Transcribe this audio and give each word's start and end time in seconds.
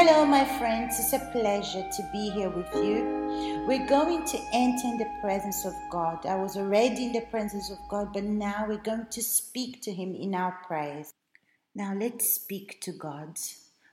Hello, 0.00 0.24
my 0.24 0.44
friends. 0.44 1.00
It's 1.00 1.12
a 1.12 1.18
pleasure 1.32 1.82
to 1.82 2.08
be 2.12 2.30
here 2.30 2.50
with 2.50 2.72
you. 2.72 3.64
We're 3.66 3.84
going 3.84 4.24
to 4.26 4.38
enter 4.52 4.86
in 4.86 4.96
the 4.96 5.10
presence 5.20 5.64
of 5.64 5.74
God. 5.90 6.24
I 6.24 6.36
was 6.36 6.56
already 6.56 7.06
in 7.06 7.12
the 7.12 7.26
presence 7.32 7.68
of 7.68 7.78
God, 7.90 8.12
but 8.12 8.22
now 8.22 8.66
we're 8.68 8.76
going 8.76 9.08
to 9.10 9.20
speak 9.20 9.82
to 9.82 9.92
Him 9.92 10.14
in 10.14 10.36
our 10.36 10.52
prayers. 10.68 11.14
Now, 11.74 11.96
let's 11.98 12.32
speak 12.32 12.80
to 12.82 12.92
God, 12.92 13.38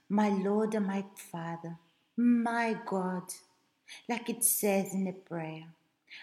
my 0.08 0.28
Lord 0.28 0.76
and 0.76 0.86
my 0.86 1.04
Father, 1.16 1.76
my 2.16 2.76
God, 2.86 3.24
like 4.08 4.30
it 4.30 4.44
says 4.44 4.94
in 4.94 5.06
the 5.06 5.12
prayer 5.12 5.64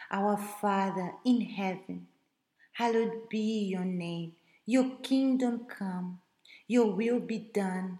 Our 0.09 0.37
Father 0.37 1.11
in 1.25 1.41
heaven, 1.41 2.07
hallowed 2.71 3.27
be 3.27 3.65
your 3.65 3.83
name, 3.83 4.31
your 4.65 4.91
kingdom 5.03 5.65
come, 5.67 6.21
your 6.69 6.85
will 6.85 7.19
be 7.19 7.39
done 7.53 7.99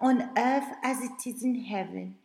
on 0.00 0.30
earth 0.36 0.68
as 0.82 1.02
it 1.02 1.26
is 1.26 1.42
in 1.42 1.56
heaven. 1.64 2.16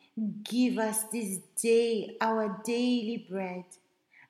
Give 0.44 0.78
us 0.78 1.04
this 1.06 1.40
day 1.62 2.16
our 2.22 2.62
daily 2.64 3.28
bread, 3.30 3.66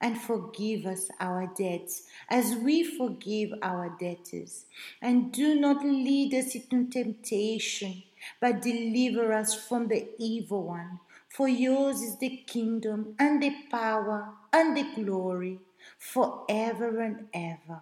and 0.01 0.19
forgive 0.19 0.85
us 0.85 1.09
our 1.19 1.47
debts 1.57 2.03
as 2.29 2.55
we 2.55 2.83
forgive 2.83 3.51
our 3.61 3.95
debtors. 3.99 4.65
And 5.01 5.31
do 5.31 5.53
not 5.55 5.83
lead 5.85 6.33
us 6.33 6.55
into 6.55 6.89
temptation, 6.89 8.03
but 8.41 8.61
deliver 8.61 9.31
us 9.31 9.53
from 9.53 9.87
the 9.87 10.09
evil 10.17 10.63
one. 10.63 10.99
For 11.29 11.47
yours 11.47 12.01
is 12.01 12.17
the 12.17 12.43
kingdom, 12.47 13.15
and 13.19 13.43
the 13.43 13.53
power, 13.69 14.29
and 14.53 14.75
the 14.75 14.87
glory, 14.95 15.59
forever 15.99 16.99
and 17.01 17.27
ever. 17.33 17.81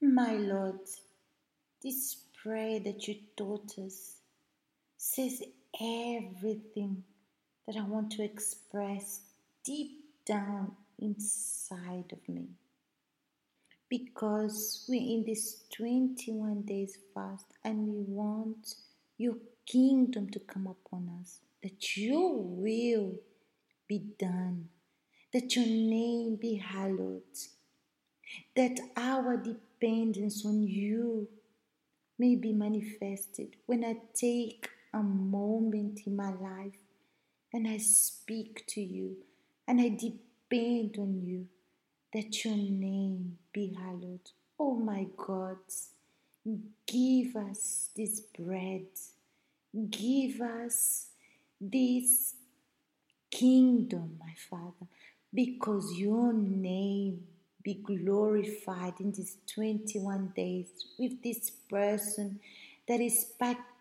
My 0.00 0.34
Lord, 0.34 0.80
this 1.82 2.16
prayer 2.42 2.80
that 2.80 3.06
you 3.06 3.16
taught 3.36 3.78
us 3.78 4.16
says 5.06 5.40
everything 5.80 7.04
that 7.66 7.76
I 7.76 7.82
want 7.82 8.10
to 8.12 8.24
express 8.24 9.20
deep 9.64 10.04
down 10.26 10.72
inside 10.98 12.12
of 12.12 12.28
me. 12.28 12.48
Because 13.88 14.84
we're 14.88 15.00
in 15.00 15.24
this 15.24 15.62
21 15.76 16.62
days 16.62 16.98
fast 17.14 17.46
and 17.64 17.86
we 17.86 18.02
want 18.08 18.74
your 19.16 19.36
kingdom 19.64 20.28
to 20.30 20.40
come 20.40 20.66
upon 20.66 21.08
us, 21.20 21.38
that 21.62 21.96
your 21.96 22.42
will 22.42 23.14
be 23.88 24.02
done, 24.18 24.68
that 25.32 25.54
your 25.54 25.66
name 25.66 26.36
be 26.40 26.56
hallowed, 26.56 27.22
that 28.56 28.80
our 28.96 29.36
dependence 29.36 30.44
on 30.44 30.64
you 30.66 31.28
may 32.18 32.34
be 32.34 32.52
manifested 32.52 33.54
when 33.66 33.84
I 33.84 33.96
take 34.12 34.68
a 34.92 35.02
moment 35.02 36.00
in 36.06 36.16
my 36.16 36.32
life 36.32 36.78
and 37.52 37.66
I 37.66 37.78
speak 37.78 38.64
to 38.68 38.80
you 38.80 39.16
and 39.66 39.80
I 39.80 39.88
depend 39.88 40.96
on 40.98 41.22
you 41.24 41.46
that 42.12 42.44
your 42.44 42.56
name 42.56 43.38
be 43.52 43.76
hallowed. 43.78 44.30
Oh 44.58 44.74
my 44.74 45.06
God, 45.16 45.58
give 46.86 47.36
us 47.36 47.90
this 47.96 48.20
bread, 48.38 48.86
give 49.90 50.40
us 50.40 51.08
this 51.60 52.34
kingdom, 53.30 54.16
my 54.18 54.34
Father, 54.48 54.86
because 55.34 55.92
your 55.94 56.32
name 56.32 57.26
be 57.62 57.74
glorified 57.74 58.94
in 59.00 59.10
these 59.12 59.36
21 59.52 60.32
days 60.36 60.68
with 60.98 61.20
this 61.22 61.50
person 61.50 62.38
that 62.86 63.00
is 63.00 63.32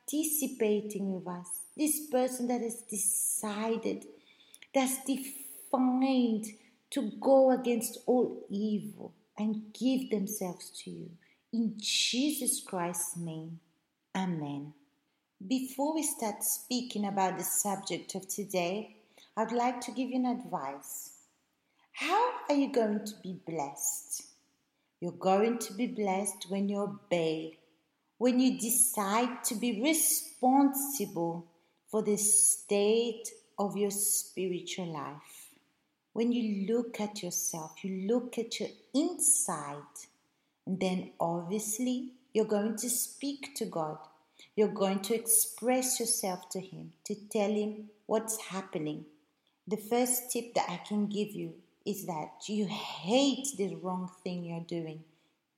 participating 0.05 1.13
with 1.13 1.27
us, 1.27 1.47
this 1.75 2.07
person 2.07 2.47
that 2.47 2.61
has 2.61 2.81
decided, 2.81 4.05
that's 4.73 5.03
defined 5.05 6.45
to 6.91 7.11
go 7.19 7.51
against 7.51 7.99
all 8.05 8.45
evil 8.49 9.13
and 9.37 9.73
give 9.73 10.09
themselves 10.09 10.69
to 10.83 10.91
you. 10.91 11.09
In 11.51 11.73
Jesus 11.77 12.61
Christ's 12.61 13.17
name, 13.17 13.59
Amen. 14.15 14.73
Before 15.45 15.93
we 15.93 16.03
start 16.03 16.41
speaking 16.41 17.05
about 17.05 17.37
the 17.37 17.43
subject 17.43 18.15
of 18.15 18.27
today, 18.27 18.95
I'd 19.35 19.51
like 19.51 19.81
to 19.81 19.91
give 19.91 20.09
you 20.09 20.15
an 20.15 20.25
advice. 20.25 21.17
How 21.91 22.31
are 22.49 22.55
you 22.55 22.71
going 22.71 23.03
to 23.05 23.13
be 23.21 23.39
blessed? 23.45 24.23
You're 25.01 25.11
going 25.11 25.57
to 25.59 25.73
be 25.73 25.87
blessed 25.87 26.45
when 26.49 26.69
you 26.69 26.79
obey 26.79 27.57
when 28.17 28.39
you 28.39 28.57
decide 28.59 29.43
to 29.43 29.55
be 29.55 29.81
responsible 29.81 31.47
for 31.89 32.01
the 32.01 32.17
state 32.17 33.29
of 33.57 33.77
your 33.77 33.91
spiritual 33.91 34.91
life. 34.91 35.49
When 36.13 36.31
you 36.31 36.73
look 36.73 36.99
at 37.01 37.21
yourself, 37.21 37.83
you 37.83 38.07
look 38.07 38.37
at 38.37 38.59
your 38.59 38.69
inside, 38.93 39.95
and 40.65 40.79
then 40.79 41.11
obviously 41.19 42.13
you're 42.33 42.45
going 42.45 42.77
to 42.77 42.89
speak 42.89 43.55
to 43.55 43.65
God. 43.65 43.97
You're 44.55 44.69
going 44.69 44.99
to 45.01 45.15
express 45.15 45.99
yourself 45.99 46.49
to 46.49 46.61
Him, 46.61 46.93
to 47.05 47.15
tell 47.29 47.49
Him 47.51 47.89
what's 48.05 48.41
happening. 48.41 49.05
The 49.67 49.77
first 49.77 50.31
tip 50.31 50.53
that 50.53 50.69
I 50.69 50.77
can 50.87 51.07
give 51.07 51.31
you 51.31 51.55
is 51.85 52.05
that 52.05 52.47
you 52.47 52.65
hate 52.65 53.47
the 53.57 53.75
wrong 53.75 54.09
thing 54.23 54.45
you're 54.45 54.59
doing. 54.61 55.03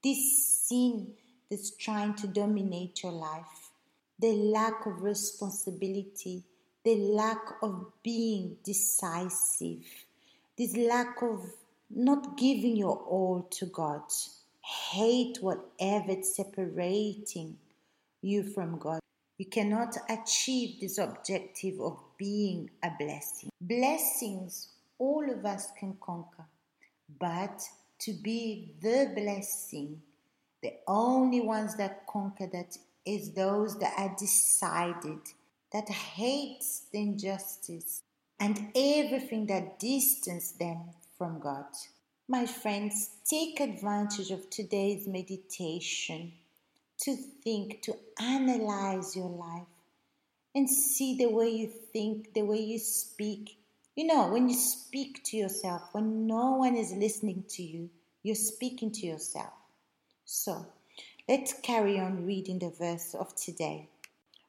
This 0.04 0.64
sin 0.68 1.14
that's 1.50 1.72
trying 1.72 2.14
to 2.16 2.28
dominate 2.28 3.04
your 3.04 3.12
life, 3.12 3.72
the 4.20 4.34
lack 4.34 4.86
of 4.86 5.02
responsibility, 5.02 6.44
the 6.84 6.96
lack 6.96 7.42
of 7.62 7.92
being 8.04 8.58
decisive, 8.64 9.86
this 10.58 10.76
lack 10.76 11.22
of 11.22 11.46
not 11.90 12.38
giving 12.38 12.76
your 12.76 12.98
all 12.98 13.48
to 13.52 13.66
God. 13.68 14.02
Hate 14.62 15.38
whatever 15.42 16.12
is 16.12 16.36
separating 16.36 17.58
you 18.22 18.44
from 18.44 18.78
God. 18.78 19.00
You 19.38 19.46
cannot 19.46 19.96
achieve 20.10 20.80
this 20.82 20.98
objective 20.98 21.80
of 21.80 21.98
being 22.18 22.70
a 22.84 22.90
blessing. 23.00 23.50
Blessings 23.62 24.70
all 25.00 25.30
of 25.30 25.46
us 25.46 25.68
can 25.80 25.96
conquer, 26.02 26.46
but 27.20 27.62
to 28.00 28.14
be 28.14 28.74
the 28.82 29.12
blessing 29.16 30.02
the 30.62 30.74
only 30.88 31.42
ones 31.42 31.76
that 31.78 32.08
conquer 32.08 32.48
that 32.52 32.78
is 33.06 33.34
those 33.34 33.78
that 33.80 33.94
are 33.98 34.16
decided, 34.18 35.20
that 35.72 35.88
hates 35.90 36.84
the 36.92 37.00
injustice 37.00 38.04
and 38.40 38.72
everything 38.76 39.46
that 39.48 39.80
distance 39.80 40.52
them 40.52 40.82
from 41.18 41.40
God. 41.40 41.66
My 42.28 42.46
friends, 42.46 43.12
take 43.30 43.60
advantage 43.60 44.32
of 44.32 44.50
today's 44.50 45.08
meditation 45.08 46.34
to 47.02 47.16
think, 47.16 47.82
to 47.84 47.96
analyze 48.20 49.16
your 49.16 49.30
life 49.30 49.68
and 50.54 50.70
see 50.70 51.16
the 51.16 51.30
way 51.30 51.50
you 51.50 51.68
think, 51.94 52.34
the 52.34 52.42
way 52.42 52.60
you 52.60 52.80
speak. 52.80 53.58
You 53.96 54.08
know, 54.08 54.28
when 54.28 54.50
you 54.50 54.56
speak 54.56 55.24
to 55.26 55.38
yourself, 55.38 55.84
when 55.92 56.28
no 56.28 56.56
one 56.58 56.76
is 56.76 56.92
listening 56.92 57.46
to 57.50 57.64
you, 57.64 57.90
you're 58.24 58.36
speaking 58.36 58.92
to 58.92 59.06
yourself. 59.06 59.54
So 60.30 60.66
let's 61.30 61.54
carry 61.54 61.98
on 61.98 62.26
reading 62.26 62.60
the 62.60 62.70
verse 62.70 63.16
of 63.16 63.34
today. 63.34 63.88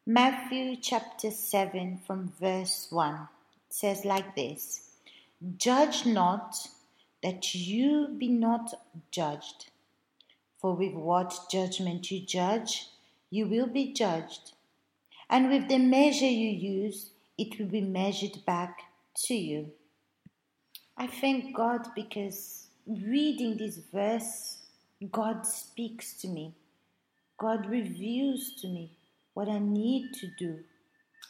Matthew 0.04 0.74
chapter 0.74 1.30
7 1.30 2.00
from 2.04 2.32
verse 2.40 2.88
1 2.90 3.28
says 3.70 4.04
like 4.04 4.34
this 4.34 4.90
Judge 5.56 6.04
not 6.04 6.66
that 7.22 7.54
you 7.54 8.08
be 8.08 8.26
not 8.26 8.74
judged. 9.12 9.70
For 10.60 10.74
with 10.74 10.94
what 10.94 11.38
judgment 11.48 12.10
you 12.10 12.26
judge, 12.26 12.88
you 13.30 13.46
will 13.46 13.68
be 13.68 13.92
judged. 13.92 14.54
And 15.30 15.48
with 15.48 15.68
the 15.68 15.78
measure 15.78 16.26
you 16.26 16.48
use, 16.48 17.10
it 17.38 17.56
will 17.56 17.68
be 17.68 17.82
measured 17.82 18.44
back 18.44 18.80
to 19.26 19.34
you. 19.36 19.70
I 20.96 21.06
thank 21.06 21.54
God 21.54 21.86
because 21.94 22.66
reading 22.84 23.58
this 23.58 23.78
verse 23.92 24.57
God 25.06 25.46
speaks 25.46 26.14
to 26.22 26.28
me. 26.28 26.54
God 27.38 27.66
reveals 27.66 28.54
to 28.60 28.68
me 28.68 28.90
what 29.34 29.48
I 29.48 29.60
need 29.60 30.12
to 30.14 30.28
do. 30.36 30.58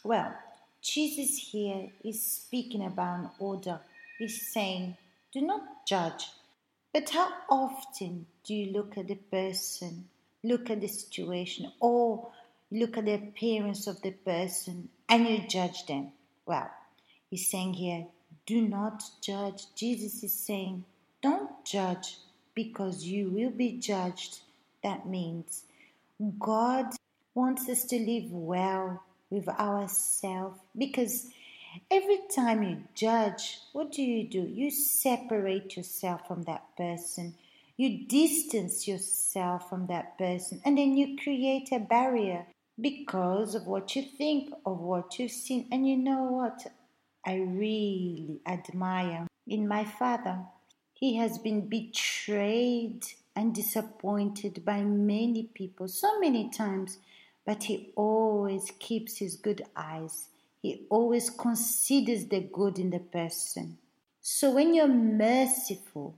Well, 0.03 0.33
Jesus 0.81 1.37
here 1.37 1.89
is 2.03 2.25
speaking 2.25 2.83
about 2.83 3.19
an 3.19 3.29
order. 3.37 3.79
He's 4.17 4.51
saying, 4.51 4.97
do 5.31 5.41
not 5.41 5.85
judge. 5.85 6.29
But 6.91 7.11
how 7.11 7.31
often 7.49 8.25
do 8.43 8.55
you 8.55 8.73
look 8.73 8.97
at 8.97 9.07
the 9.07 9.15
person, 9.15 10.09
look 10.43 10.71
at 10.71 10.81
the 10.81 10.87
situation, 10.87 11.71
or 11.79 12.31
look 12.71 12.97
at 12.97 13.05
the 13.05 13.13
appearance 13.13 13.85
of 13.85 14.01
the 14.01 14.11
person 14.11 14.89
and 15.07 15.27
you 15.27 15.47
judge 15.47 15.85
them? 15.85 16.11
Well, 16.47 16.71
he's 17.29 17.51
saying 17.51 17.75
here, 17.75 18.07
do 18.47 18.67
not 18.67 19.03
judge. 19.21 19.65
Jesus 19.75 20.23
is 20.23 20.33
saying, 20.33 20.85
don't 21.21 21.63
judge 21.63 22.17
because 22.63 23.05
you 23.05 23.29
will 23.29 23.51
be 23.51 23.71
judged. 23.77 24.39
That 24.83 25.07
means 25.07 25.63
God 26.37 26.87
wants 27.33 27.69
us 27.69 27.85
to 27.85 27.97
live 27.97 28.29
well 28.33 29.01
with 29.29 29.47
ourselves 29.47 30.59
because 30.77 31.27
every 31.89 32.19
time 32.35 32.63
you 32.63 32.83
judge, 32.93 33.59
what 33.71 33.93
do 33.93 34.01
you 34.01 34.27
do? 34.27 34.41
You 34.41 34.71
separate 34.71 35.77
yourself 35.77 36.27
from 36.27 36.43
that 36.43 36.65
person. 36.75 37.35
You 37.77 38.05
distance 38.07 38.89
yourself 38.89 39.69
from 39.69 39.87
that 39.87 40.17
person 40.17 40.61
and 40.65 40.77
then 40.77 40.97
you 40.97 41.15
create 41.23 41.69
a 41.71 41.79
barrier 41.79 42.45
because 42.81 43.55
of 43.55 43.67
what 43.67 43.95
you 43.95 44.01
think, 44.01 44.53
of 44.65 44.81
what 44.81 45.17
you've 45.17 45.31
seen. 45.31 45.65
And 45.71 45.87
you 45.87 45.95
know 45.95 46.23
what? 46.23 46.67
I 47.25 47.35
really 47.35 48.41
admire 48.45 49.27
in 49.47 49.65
my 49.65 49.85
father. 49.85 50.39
He 50.99 51.15
has 51.15 51.37
been 51.37 51.69
betrayed 51.69 53.05
and 53.33 53.55
disappointed 53.55 54.65
by 54.65 54.81
many 54.81 55.43
people 55.43 55.87
so 55.87 56.19
many 56.19 56.49
times, 56.49 56.97
but 57.45 57.63
he 57.63 57.93
always 57.95 58.73
keeps 58.79 59.15
his 59.15 59.37
good 59.37 59.65
eyes. 59.77 60.27
He 60.61 60.85
always 60.89 61.29
considers 61.29 62.25
the 62.25 62.41
good 62.41 62.77
in 62.79 62.89
the 62.89 62.99
person. 62.99 63.77
So 64.19 64.51
when 64.51 64.73
you're 64.73 64.89
merciful, 64.89 66.15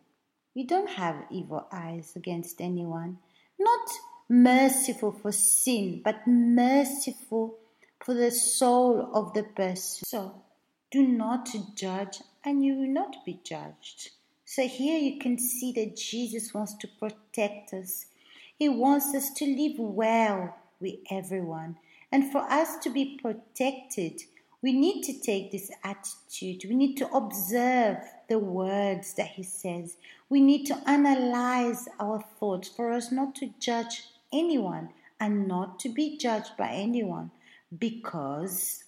you 0.56 0.66
don't 0.66 0.90
have 0.90 1.28
evil 1.30 1.68
eyes 1.72 2.14
against 2.16 2.60
anyone. 2.60 3.20
Not 3.60 3.88
merciful 4.30 5.12
for 5.12 5.32
sin, 5.32 6.02
but 6.04 6.26
merciful 6.26 7.60
for 8.04 8.16
the 8.16 8.32
soul 8.32 9.12
of 9.14 9.36
the 9.36 9.44
person. 9.44 10.06
So 10.08 10.42
do 10.90 11.08
not 11.08 11.50
judge, 11.76 12.18
and 12.44 12.66
you 12.66 12.74
will 12.74 12.90
not 12.92 13.24
be 13.24 13.40
judged. 13.44 14.10
So 14.54 14.68
here 14.68 15.00
you 15.00 15.18
can 15.18 15.38
see 15.40 15.72
that 15.78 15.96
Jesus 15.96 16.54
wants 16.54 16.74
to 16.80 16.88
protect 17.00 17.74
us. 17.74 18.08
He 18.54 18.68
wants 18.68 19.16
us 19.16 19.32
to 19.36 19.46
live 19.46 19.80
well 19.80 20.58
with 20.82 20.96
everyone. 21.10 21.78
And 22.12 22.34
for 22.34 22.40
us 22.40 22.76
to 22.80 22.90
be 22.90 23.18
protected, 23.22 24.24
we 24.62 24.74
need 24.74 25.04
to 25.04 25.18
take 25.22 25.54
this 25.54 25.72
attitude. 25.86 26.66
We 26.68 26.76
need 26.76 26.98
to 26.98 27.08
observe 27.14 28.00
the 28.28 28.40
words 28.40 29.14
that 29.14 29.28
He 29.28 29.44
says. 29.44 29.96
We 30.28 30.42
need 30.42 30.66
to 30.66 30.84
analyze 30.86 31.88
our 31.98 32.22
thoughts 32.38 32.68
for 32.68 32.92
us 32.92 33.10
not 33.10 33.36
to 33.36 33.54
judge 33.58 34.04
anyone 34.34 34.90
and 35.18 35.48
not 35.48 35.80
to 35.80 35.88
be 35.88 36.18
judged 36.18 36.58
by 36.58 36.72
anyone 36.72 37.32
because 37.80 38.84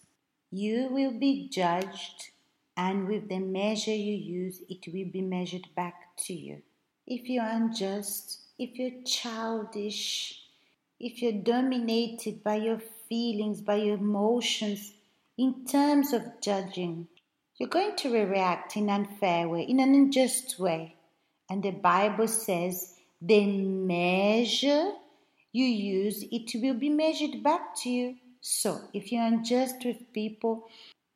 you 0.51 0.89
will 0.91 1.17
be 1.17 1.47
judged 1.47 2.31
and 2.75 3.07
with 3.07 3.29
the 3.29 3.39
measure 3.39 3.91
you 3.91 4.13
use 4.13 4.61
it 4.69 4.85
will 4.87 5.09
be 5.11 5.21
measured 5.21 5.67
back 5.75 6.15
to 6.17 6.33
you 6.33 6.61
if 7.07 7.29
you're 7.29 7.45
unjust 7.45 8.39
if 8.57 8.77
you're 8.77 9.01
childish 9.05 10.41
if 10.99 11.21
you're 11.21 11.43
dominated 11.43 12.43
by 12.43 12.55
your 12.55 12.79
feelings 13.09 13.61
by 13.61 13.75
your 13.75 13.97
emotions 13.97 14.93
in 15.37 15.65
terms 15.65 16.13
of 16.13 16.21
judging 16.41 17.07
you're 17.57 17.69
going 17.69 17.95
to 17.95 18.11
react 18.11 18.75
in 18.75 18.89
an 18.89 19.05
unfair 19.05 19.47
way 19.47 19.61
in 19.63 19.79
an 19.79 19.93
unjust 19.93 20.59
way 20.59 20.95
and 21.49 21.63
the 21.63 21.71
bible 21.71 22.27
says 22.27 22.95
the 23.21 23.45
measure 23.45 24.91
you 25.53 25.65
use, 25.65 26.25
it 26.31 26.51
will 26.61 26.73
be 26.73 26.89
measured 26.89 27.43
back 27.43 27.75
to 27.83 27.89
you. 27.89 28.15
So, 28.41 28.81
if 28.91 29.11
you're 29.11 29.23
unjust 29.23 29.85
with 29.85 30.11
people 30.11 30.67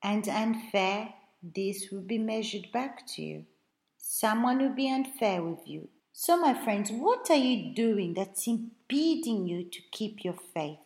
and 0.02 0.26
unfair, 0.30 1.14
this 1.42 1.90
will 1.92 2.02
be 2.02 2.18
measured 2.18 2.72
back 2.72 3.06
to 3.08 3.22
you. 3.22 3.46
Someone 3.98 4.60
will 4.60 4.76
be 4.76 4.90
unfair 4.90 5.42
with 5.42 5.68
you. 5.68 5.90
So, 6.12 6.36
my 6.38 6.54
friends, 6.54 6.92
what 6.92 7.30
are 7.30 7.36
you 7.36 7.74
doing 7.76 8.14
that's 8.16 8.48
impeding 8.48 9.48
you 9.48 9.64
to 9.66 9.80
keep 9.92 10.24
your 10.24 10.38
faith? 10.54 10.80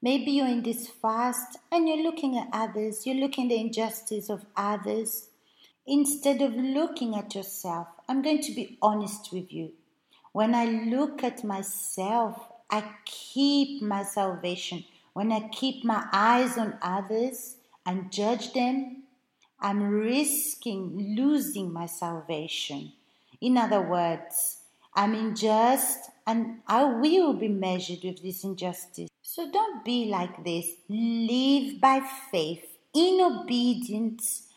Maybe 0.00 0.32
you're 0.32 0.48
in 0.48 0.62
this 0.62 0.88
fast 0.88 1.58
and 1.70 1.88
you're 1.88 2.02
looking 2.02 2.38
at 2.38 2.48
others, 2.52 3.06
you're 3.06 3.20
looking 3.20 3.44
at 3.44 3.50
the 3.50 3.60
injustice 3.60 4.30
of 4.30 4.46
others. 4.56 5.28
Instead 5.86 6.40
of 6.40 6.54
looking 6.54 7.14
at 7.14 7.34
yourself, 7.34 7.88
I'm 8.08 8.22
going 8.22 8.40
to 8.42 8.54
be 8.54 8.78
honest 8.80 9.32
with 9.32 9.52
you. 9.52 9.72
When 10.32 10.54
I 10.54 10.64
look 10.64 11.22
at 11.22 11.44
myself, 11.44 12.40
I 12.70 12.82
keep 13.04 13.82
my 13.82 14.02
salvation. 14.02 14.84
When 15.12 15.30
I 15.30 15.48
keep 15.48 15.84
my 15.84 16.06
eyes 16.12 16.56
on 16.56 16.78
others 16.80 17.56
and 17.84 18.10
judge 18.10 18.54
them, 18.54 19.02
I'm 19.62 19.80
risking 19.80 21.14
losing 21.16 21.72
my 21.72 21.86
salvation. 21.86 22.92
In 23.40 23.56
other 23.56 23.80
words, 23.80 24.58
I'm 24.92 25.14
unjust 25.14 26.10
and 26.26 26.58
I 26.66 26.82
will 26.82 27.32
be 27.34 27.46
measured 27.46 28.00
with 28.02 28.22
this 28.22 28.42
injustice. 28.42 29.08
So 29.22 29.50
don't 29.50 29.84
be 29.84 30.06
like 30.06 30.44
this. 30.44 30.66
Live 30.88 31.80
by 31.80 32.02
faith, 32.32 32.64
in 32.92 33.20
obedience, 33.20 34.48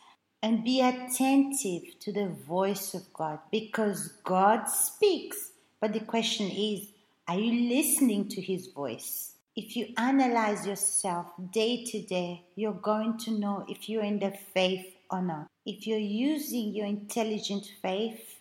and 0.42 0.64
be 0.64 0.82
attentive 0.82 2.00
to 2.00 2.12
the 2.12 2.28
voice 2.28 2.96
of 2.96 3.14
God 3.14 3.40
because 3.52 4.08
God 4.24 4.66
speaks. 4.66 5.52
But 5.80 5.94
the 5.94 6.00
question 6.00 6.50
is, 6.50 6.88
are 7.28 7.38
you 7.38 7.70
listening 7.70 8.28
to 8.30 8.42
His 8.42 8.68
voice? 8.68 9.34
If 9.56 9.78
you 9.78 9.94
analyze 9.98 10.68
yourself 10.68 11.28
day 11.54 11.86
to 11.86 12.02
day, 12.02 12.44
you're 12.56 12.74
going 12.74 13.18
to 13.20 13.32
know 13.32 13.66
if 13.70 13.88
you're 13.88 14.04
in 14.04 14.20
the 14.20 14.32
faith 14.54 14.95
or 15.12 15.22
not. 15.22 15.48
If 15.66 15.88
you're 15.88 15.98
using 15.98 16.74
your 16.74 16.86
intelligent 16.86 17.66
faith, 17.82 18.40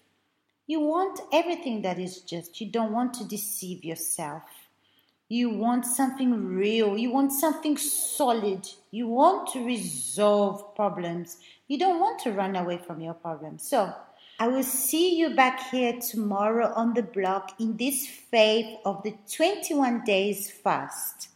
you 0.67 0.81
want 0.81 1.21
everything 1.33 1.83
that 1.83 1.99
is 1.99 2.21
just. 2.21 2.61
You 2.61 2.71
don't 2.71 2.93
want 2.93 3.15
to 3.15 3.25
deceive 3.25 3.85
yourself. 3.85 4.43
You 5.29 5.51
want 5.51 5.87
something 5.87 6.55
real. 6.55 6.97
You 6.97 7.11
want 7.11 7.33
something 7.33 7.77
solid. 7.77 8.69
You 8.91 9.09
want 9.09 9.49
to 9.53 9.65
resolve 9.65 10.75
problems. 10.75 11.39
You 11.69 11.79
don't 11.79 12.01
want 12.01 12.21
to 12.21 12.33
run 12.33 12.57
away 12.57 12.79
from 12.79 13.01
your 13.01 13.15
problems. 13.15 13.67
So, 13.69 13.95
I 14.39 14.49
will 14.49 14.65
see 14.65 15.17
you 15.17 15.31
back 15.37 15.71
here 15.71 15.99
tomorrow 16.01 16.73
on 16.75 16.95
the 16.95 17.05
blog 17.05 17.51
in 17.61 17.77
this 17.77 18.07
faith 18.07 18.79
of 18.85 19.03
the 19.05 19.15
21 19.33 20.05
days 20.05 20.51
fast. 20.51 21.29